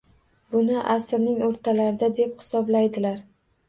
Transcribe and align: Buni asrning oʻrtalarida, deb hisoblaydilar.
Buni 0.55 0.79
asrning 0.95 1.45
oʻrtalarida, 1.51 2.13
deb 2.19 2.37
hisoblaydilar. 2.43 3.27